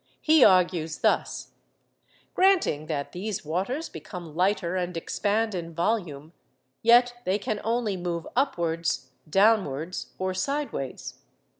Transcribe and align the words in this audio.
He 0.19 0.43
argues 0.43 0.97
thus: 1.01 1.49
Granting 2.33 2.87
that 2.87 3.11
these 3.11 3.45
waters 3.45 3.87
become 3.87 4.35
lighter 4.35 4.75
and 4.75 4.97
expand 4.97 5.53
in 5.53 5.75
volume, 5.75 6.33
yet 6.81 7.13
they 7.23 7.37
can 7.37 7.61
only 7.63 7.97
move 7.97 8.25
upwards, 8.35 9.11
downwards, 9.29 10.13
or 10.17 10.33
sideways. 10.33 11.19